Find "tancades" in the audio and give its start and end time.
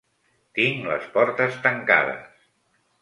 1.67-2.49